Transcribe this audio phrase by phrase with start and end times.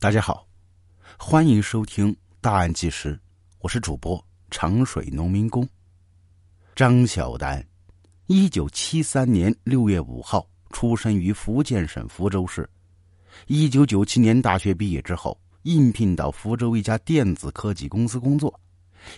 [0.00, 0.46] 大家好，
[1.18, 3.14] 欢迎收听《大案纪实》，
[3.58, 5.68] 我是主播长水农民工
[6.76, 7.66] 张小丹。
[8.28, 12.70] 一九七三年六月五号出生于福建省福州市。
[13.48, 18.54] 一九九七年大学毕业之后，应聘到福州一家电子科技公司工作。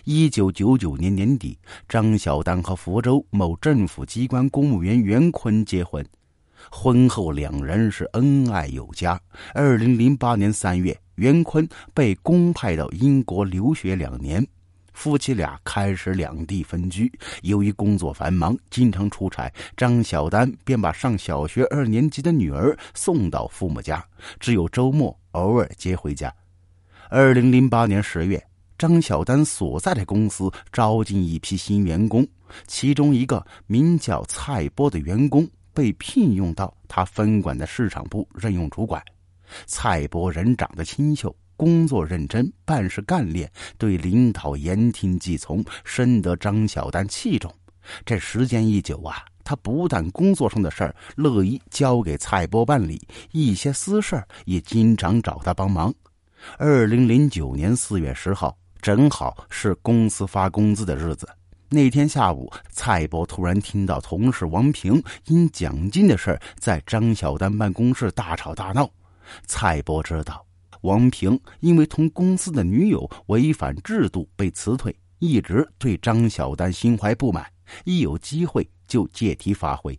[0.05, 1.55] 一九九九年年底，
[1.87, 6.03] 张小丹和福州某政府机关公务员袁坤结婚。
[6.69, 9.19] 婚后两人是恩爱有加。
[9.53, 14.45] 二零零八年三月，袁坤被公派到英国留学两年，
[14.93, 17.11] 夫妻俩开始两地分居。
[17.41, 24.03] 由于工作繁忙，经常出差，张小丹便把上小学二年级的女儿送到父母家，
[24.39, 26.33] 只有周末偶尔接回家。
[27.09, 28.41] 二零零八年十月，
[28.77, 32.25] 张小丹所在的公司招进一批新员工，
[32.67, 35.47] 其中一个名叫蔡波的员工。
[35.73, 39.03] 被聘用到他分管的市场部任用主管，
[39.65, 47.53] 蔡波人长得清秀，工作认真，办事干练，对领导言听计从，深得张小丹器重。
[48.05, 53.01] 这时间一久啊，他不但工作上的事儿乐意交给蔡波办理，
[53.31, 55.93] 一些私事儿也经常找他帮忙。
[56.57, 61.27] 二零零九年四月十号，正好是公司发工资的日子。
[61.73, 68.89] 那天下午，蔡波突然听到同事王平因奖金的事在张小丹办公室大吵大闹。
[69.47, 70.45] 蔡波知道，
[70.81, 77.49] 王平因为同公司的女友违反制度被辞退，一直对张小丹心怀不满，
[77.85, 79.97] 一有机会就借题发挥。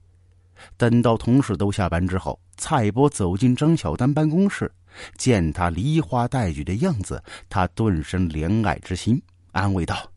[0.77, 4.71] 等到同事都下班之后，蔡波走进张小丹办公室，
[5.17, 10.12] 见他梨花带雨的样子，他顿生怜爱之心，安慰道。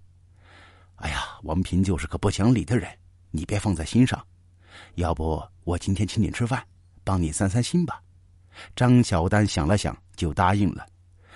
[0.95, 2.89] 哎呀，王平就是个不讲理的人，
[3.31, 4.23] 你别放在心上。
[4.95, 6.63] 要不我今天请你吃饭，
[7.03, 8.01] 帮你散散心吧。
[8.75, 10.85] 张小丹想了想，就答应了。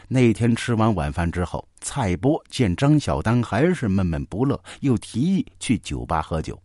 [0.07, 6.61] 那天吃完晚饭之后，蔡波见张小丹还是闷闷不乐，又提议去酒吧喝酒。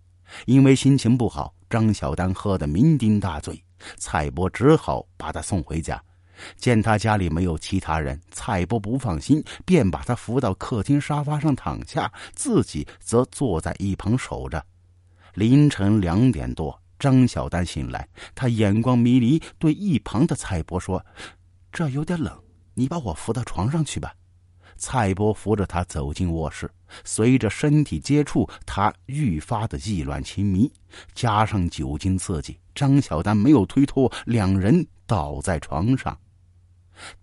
[0.46, 3.62] 因为心情不好，张小丹喝得酩酊大醉，
[3.98, 6.02] 蔡波只好把他送回家。
[6.56, 14.64] 见他家里没有其他人，蔡波不放心，便把他扶到客厅沙发上躺下，自己则坐在一旁守着。
[15.34, 21.04] 凌晨两点多，张小丹醒来，他眼光迷离，对一旁的蔡波说
[21.72, 22.32] ：“这有点冷，
[22.74, 24.14] 你把我扶到床上去吧。”
[24.76, 26.68] 蔡波扶着他走进卧室，
[27.04, 30.70] 随着身体接触，他愈发的意乱情迷，
[31.14, 36.18] 加上酒精刺激，张小丹没有推脱，两人倒在床上。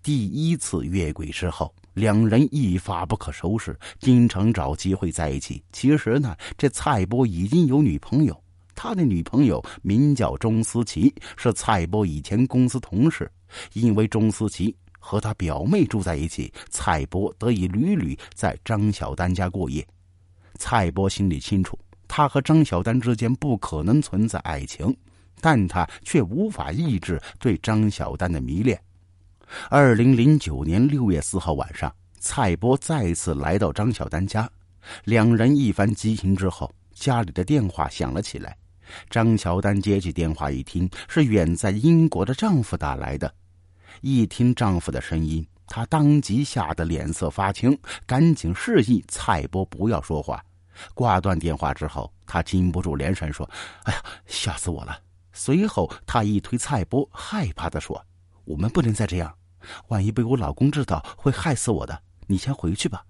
[0.04, 5.64] 第一次越轨之后，两人一发不可收拾，经常找机会在一起。
[5.72, 8.44] 其实呢，这蔡波已经有女朋友，
[8.76, 13.32] 他的女朋友名叫钟思琪，是蔡波以前公司同事。
[13.74, 19.86] 因为钟思琪和他表妹住在一起，蔡波得以屡屡在张小丹家过夜。
[20.56, 21.78] 蔡波心里清楚，
[22.08, 24.96] 他和张小丹之间不可能存在爱情，
[25.42, 28.82] 但他却无法抑制对张小丹的迷恋。
[29.70, 34.50] 二零零九年六月四号晚上，蔡波再次来到张小丹家，
[35.06, 38.58] 两人一番激情之后，家里的电话响了起来。
[39.10, 43.34] 张小丹接起电话一听，是远在英国的丈夫打来的。
[44.02, 50.44] 一听丈夫的声音，她当即吓得脸色发青，赶紧示意蔡波不要说话。
[50.94, 53.50] 挂断电话之后，她禁不住连声说
[53.84, 55.00] ：“哎呀，吓死我了！”
[55.34, 58.04] 随后，她一推蔡波，害怕的说
[58.44, 59.34] ：“我们不能再这样。”
[59.88, 62.02] 万一被我老公知道，会害死我的。
[62.28, 63.04] 你先回去吧。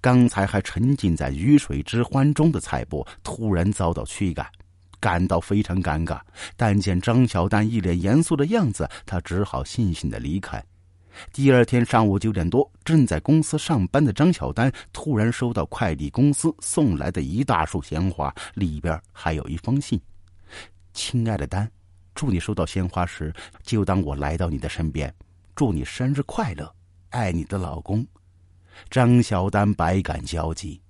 [0.00, 4.46] 刚才还沉浸在鱼水之欢中的蔡波，突然遭到驱赶，
[5.00, 6.20] 感到非常尴尬。
[6.56, 10.64] 但见张小丹一脸严肃的样子，他只好悻悻的离开。
[11.32, 20.00] 第二天上午九点多，正在公司上班的张小丹突然收到快递公司送来的一大束鲜花，里边还有一封信
[20.94, 21.68] ：“亲爱的丹，
[22.14, 23.34] 祝你收到鲜花时，
[23.64, 25.12] 就当我来到你的身边。”
[25.58, 26.72] 祝你生日快乐，
[27.08, 28.06] 爱你的老公
[28.88, 30.80] 张小丹百感交集，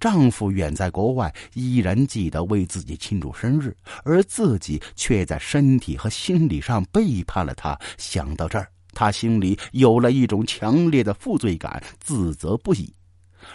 [0.00, 7.78] 丈夫远在国外，依然记得为自己庆祝生日，而自己却在身体和心理上背叛了他。
[7.98, 12.94] 想到这儿，她心里有了一种强烈的负罪感，自责不已。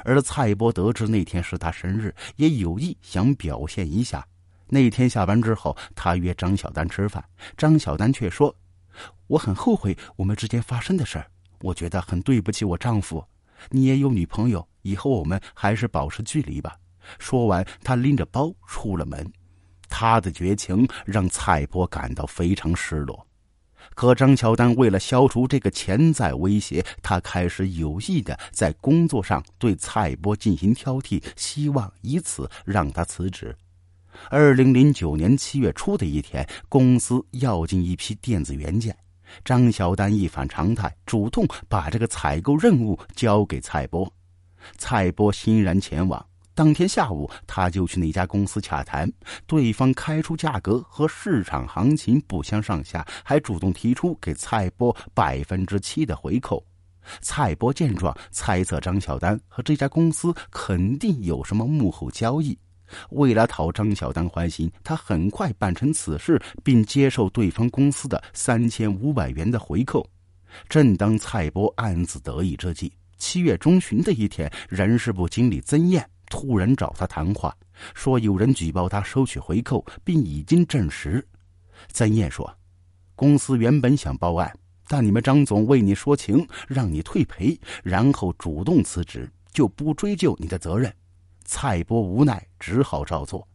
[0.04, 4.24] 而蔡波得知那天是他生日，也有意想表现一下。
[4.68, 7.26] 那天下班之后，他约张小丹吃饭，
[7.58, 8.56] 张小丹却说。
[9.30, 11.28] 我很后悔我们之间发生的事儿，
[11.62, 13.24] 我觉得很对不起我丈夫。
[13.70, 16.76] 你也有女朋友，以后我们还是保持距离吧。
[17.20, 19.32] 说完，他拎着包出了门。
[19.88, 23.26] 他的绝情让蔡波感到非常失落。
[23.94, 33.56] 可张乔丹为了消除这个潜在威胁，他开始有意的在工作上对蔡波进行挑剔，希望以此让他辞职。
[34.30, 38.96] 二零零九年七月初的一天，公司要进一批电子元件，
[39.44, 44.12] 张小丹一反常态，主动把这个采购任务交给蔡波。
[44.78, 46.26] 蔡波欣然前往。
[46.56, 49.10] 当天下午，他就去那家公司洽谈，
[49.48, 56.62] 对方开出价格和市场行情不相上下，还主动提出给蔡波百分之七的回扣。
[57.22, 62.60] 蔡波见状，猜测张小丹和这家公司肯定有什么幕后交易。
[63.12, 70.08] 为了讨张小丹欢心，他很快办成此事，并接受对方公司的三千五百元的回扣。
[70.68, 76.10] 正当蔡波暗自得意之际，七月中旬的一天，人事部经理曾燕。
[76.32, 77.52] 突然找他谈话，
[77.96, 81.28] 说有人举报他收取回扣，并已经证实。
[81.92, 82.56] 曾燕说
[83.16, 84.56] ：“公司原本想报案，
[84.88, 90.94] 但你们张总为你说情，让你退赔，然后主动辞职，就不追究你的责任。”
[91.52, 93.46] 蔡波无奈，只好照做。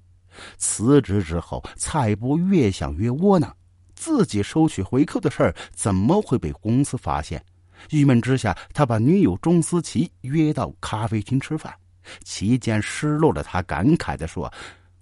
[0.58, 3.54] 辞职之后，蔡波越想越窝囊，
[3.94, 7.40] 自己收取回扣的事儿怎么会被公司发现？
[7.90, 11.72] 郁闷之下，他把女友钟思琪约到咖啡厅吃饭。
[12.24, 14.52] 期间失落的他感慨地说：“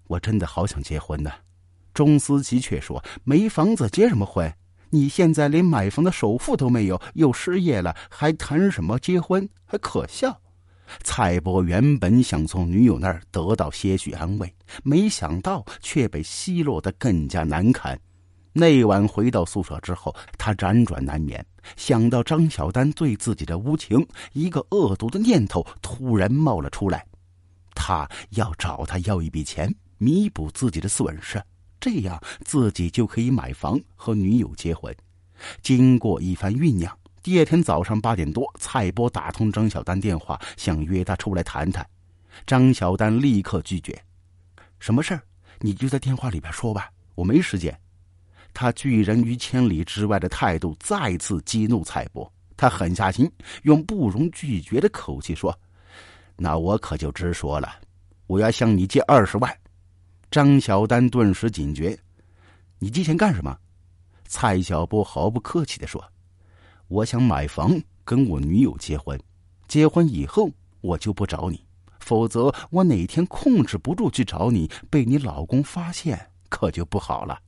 [0.06, 1.32] 我真的好想结婚呢。”
[1.94, 4.52] 钟思琪却说：“没房子结什么婚？
[4.90, 9.48] 你现在连买房的首付都没有，又失业了，还谈什么结婚？
[9.64, 10.38] 还可笑。”
[11.02, 17.98] 蔡波原本想从女友那儿得到些许安慰，没想到却被奚落得更加难堪。
[18.54, 21.44] 那晚回到宿舍之后，他辗转难眠，
[21.76, 27.06] 想到张小丹对自己的无情，一个恶毒的念头突然冒了出来：
[27.74, 31.42] 他要找他要一笔钱，弥补自己的损失，
[31.80, 34.94] 这样自己就可以买房和女友结婚。
[35.62, 41.88] 经过一番酝酿，第二天早上八点多，蔡波打通张小丹电话，想约他出来谈谈。
[42.44, 43.96] 张小丹立刻拒绝
[44.80, 45.22] ：“什么事儿？
[45.60, 47.78] 你就在电话里边说吧，我没时间。”
[48.52, 53.30] 他拒人于千里之外的态度再次激怒蔡波，他狠下心，
[53.62, 55.56] 用不容拒绝的口气说
[56.36, 57.72] ：“那我可就直说了，
[58.26, 59.56] 我要向你借二十万。”
[60.28, 61.96] 张小丹顿时警觉
[62.80, 63.56] ：“你借钱干什么？”
[64.26, 66.04] 蔡小波毫不客气的说
[66.92, 69.18] ：“我想买房，跟我女友结婚，
[69.66, 70.50] 结婚以后
[70.82, 71.64] 我就不找你，
[72.00, 77.38] 否则我哪天控制不住去找你，被你老公发现，可就不好了。”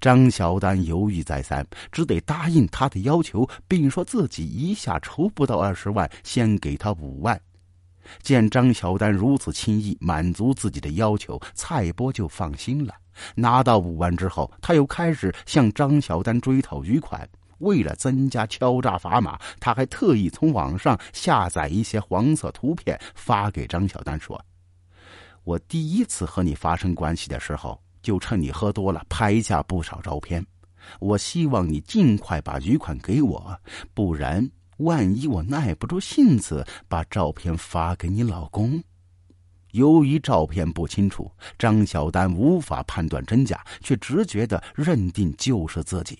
[0.00, 7.40] 张小丹犹豫再三，只得答应他的要求，并说自己一下筹不到二十万，先给他五万。
[8.20, 12.92] 见张小丹如此轻易满足自己的要求，蔡波就放心了。
[13.36, 17.28] 拿到五万之后，他又开始向张小丹追讨余款。
[17.58, 24.40] 为了增加敲诈砝码，他还特意从网上下载一些黄色图片发给张小丹，说
[25.44, 30.46] ：“我第一次和你发生关系的时候。”就趁你喝多了，拍下不少照片。
[31.00, 33.60] 我希望你尽快把余款给我，
[33.94, 38.80] 不然万一我耐不住性子把照片发给你老公。
[39.72, 41.28] 由于照片不清楚，
[41.58, 46.16] 张小丹无法判断真假，却直觉的认定就是自己。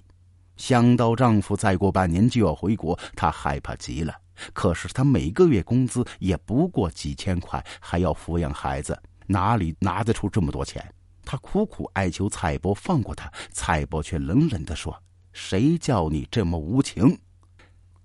[0.57, 4.15] 想到丈夫再过半年就要回国，她害怕极了。
[4.53, 10.85] 可是她每个月工资也不过几千块，还要抚养孩子，哪里拿得出这么多钱？
[11.25, 14.97] 她苦苦哀求蔡波放过她，蔡波却冷冷的说
[15.33, 17.19] ：“谁叫你这么无情？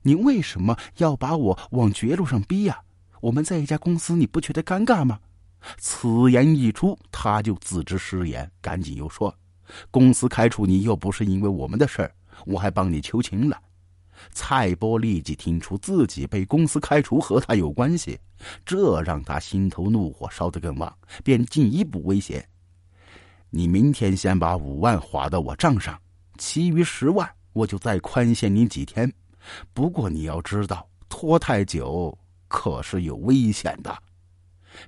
[0.01, 2.81] 你为什么要把我往绝路上逼呀？
[3.21, 5.19] 我们在一家公司，你不觉得尴尬吗？”
[5.77, 9.35] 此言一出，他就自知失言，赶紧又说
[9.91, 12.11] ：“公司开除你又不是因为我们的事儿，
[12.45, 13.61] 我还帮你求情了。”
[14.33, 18.19] 蔡波立即听出自己被公司开除和他有关系，
[18.63, 22.47] 这让他心头怒火烧得更旺，便进一步威胁。
[23.49, 25.99] 你明天先把五万划到我账上，
[26.37, 29.11] 其余十万我就再宽限你几天。
[29.73, 32.15] 不过你要知道，拖太久
[32.47, 33.97] 可是有危险的。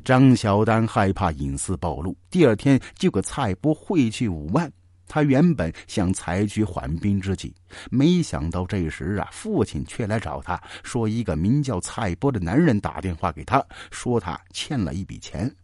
[0.05, 4.71] 张小丹害怕隐私暴露，第二天就给蔡波汇去五万。
[5.13, 7.53] 他原本想采取缓兵之计，
[7.91, 15.55] 没想到这时啊，父亲却来找他说，一个名叫蔡波的男人打电话给他，说他欠了一笔钱。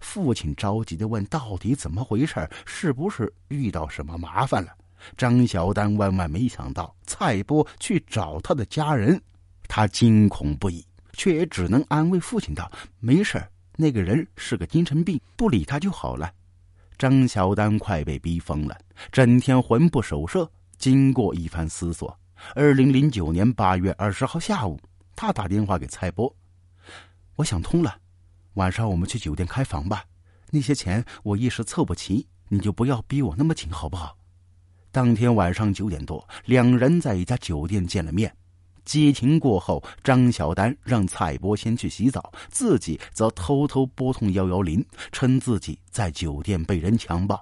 [0.00, 2.50] 父亲着急的问：“到底怎么回事？
[2.66, 4.72] 是不是遇到什么麻烦了？”
[5.16, 9.22] 张小丹万万没想到，蔡波去找他的家人，
[9.68, 13.40] 他惊恐不已，却也只能安慰父亲道：“没事
[13.76, 16.28] 那个人是个精神病，不理他就好了。”
[16.98, 18.78] 张小丹快被逼疯了，
[19.12, 22.18] 整天魂不守舍，经过一番思索，
[22.54, 24.80] 二零零九年八月二十号下午，
[25.14, 26.34] 他打电话给蔡波
[27.36, 27.98] ：“我想通了，
[28.54, 30.04] 晚上我们去酒店开房吧。
[30.50, 34.16] 那些钱我一时凑不齐，你就不要逼我那么紧，好不好？”
[34.90, 38.34] 当天晚上九点多，两人在一家酒店见了面。
[38.86, 47.38] 激情过后，张小丹让蔡波先去洗澡，自己则偷偷拨通幺幺零，称自己在酒店被人强暴。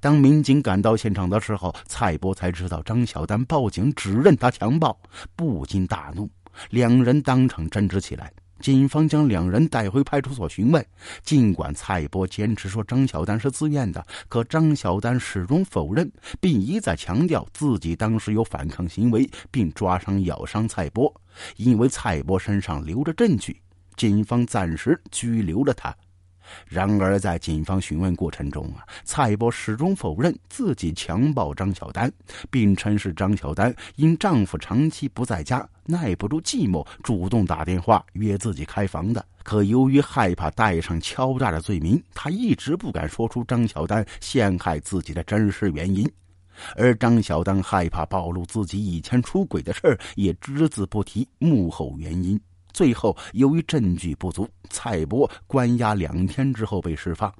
[0.00, 4.98] 当民警赶到现场的时候，蔡波才知道张小丹报警指认他强暴，
[5.34, 6.30] 不禁大怒，
[6.70, 8.32] 两人当场争执起来。
[8.60, 10.84] 警方将两人带回派出所询问。
[11.22, 16.10] 尽管蔡波坚持说张小丹是自愿的，可张小丹始终否认，
[16.40, 21.12] 并一再强调自己当时有反抗行为，并抓伤咬伤蔡波。
[21.56, 23.60] 因为蔡波身上留着证据，
[23.96, 25.94] 警方暂时拘留了他。
[26.66, 32.10] 然而，在警方询问过程中啊，蔡波始终否认自己强暴张小丹，
[32.50, 39.24] 并称是张小丹因丈夫长期不在家，耐不住寂寞，主动打电话约自己开房的。
[39.42, 46.10] 可由于害怕带上敲诈的罪名，他一直不敢说出张小丹陷害自己的真实原因。
[46.74, 52.40] 而张小丹害怕暴露自己以前出轨的事儿，也只字不提幕后原因。
[52.76, 57.32] 最后，由于证据不足，蔡波关押两天之后被释放。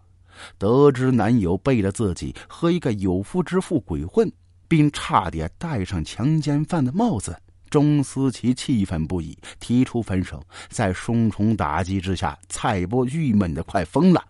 [0.56, 4.32] 得知男友背着自己和一个有夫之妇鬼混，
[4.66, 7.38] 并差点戴上强奸犯的帽子，
[7.68, 10.42] 钟思琪气愤不已，提出分手。
[10.70, 14.24] 在双重打击之下，蔡波郁闷的快疯了。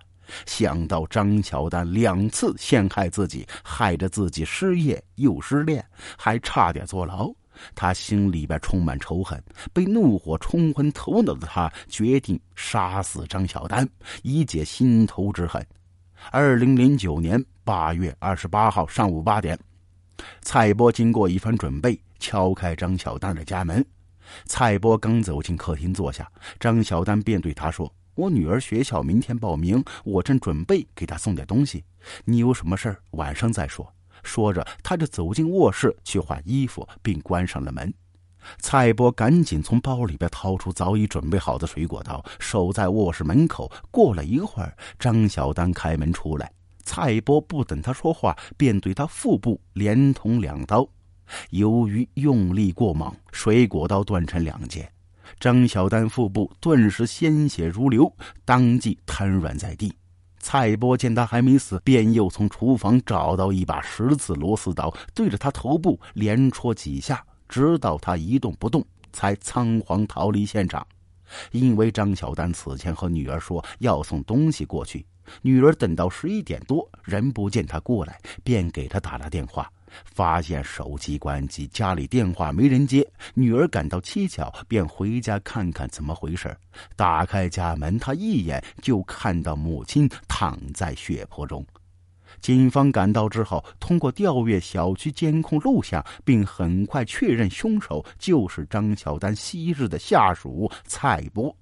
[0.44, 5.86] 想到张乔丹两次陷害自己，害得自己失业又失恋，
[6.18, 7.32] 还差点坐牢。
[7.74, 13.88] 他心里边充满仇恨，被怒火冲昏头脑的他决定杀死张小丹，
[14.22, 15.64] 以解心头之恨。
[16.30, 19.58] 二零零九年八月二十八号上午八点，
[20.42, 23.84] 蔡波经过一番准备，敲开张小丹的家门。
[24.44, 31.84] 蔡波刚走进客厅坐下，张小丹便对他说：“我女儿学校明天报名，我正准备给她送点东西，
[32.24, 33.86] 你有什么事晚上再说。”
[34.22, 37.92] 说着，他就走进卧室去换衣服，并关上了门。
[38.58, 43.70] 蔡波赶紧从包里边掏出早已准备好的水果刀，守在卧室门口。
[43.90, 46.52] 过了一会儿，张小丹开门出来，
[46.84, 50.88] 蔡波不等他说话，便对他腹部连捅两刀。
[51.50, 54.88] 由于用力过猛，水果刀断成两截，
[55.40, 59.92] 张小丹腹部顿时鲜血如流，当即瘫软在地。
[60.46, 70.86] 蔡波见他还没死，便又从厨房找到一把十字螺丝刀，对着他头部连戳几下，直到他一动不动，才仓皇逃离现场。
[71.50, 75.04] 因为张小丹此前和女儿说要送东西过去，
[75.42, 79.68] 女儿等到十一点多人不见他过来，便给他打了电话。
[80.04, 86.56] 发现手机关机，家里电话没人接，女儿感到蹊跷，便回家看看怎么回事。
[86.94, 91.64] 打开家门，她一眼就看到母亲躺在血泊中。
[92.40, 101.54] 警方赶到之后，通过调阅小区监控录像，并很快确认凶手就是张小丹昔日的下属蔡波。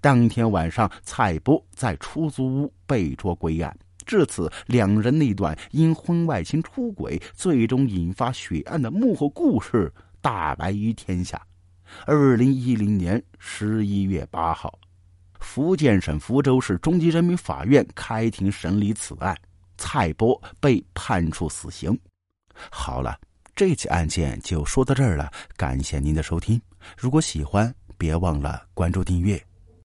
[0.00, 3.76] 当天晚上，蔡波在出租屋被捉归案。
[4.04, 11.40] 至此，两人那段因婚外情出轨，最终引发血案的幕后故事大白于天下。
[12.06, 14.78] 二零一零年十一月八号，
[15.40, 19.36] 福建省福州市中级人民法院开庭审理此案，
[19.76, 21.96] 蔡波被判处死刑。
[22.70, 23.18] 好了，
[23.54, 26.60] 这起案件就说到这儿了，感谢您的收听。
[26.96, 29.40] 如果喜欢，别忘了关注订阅。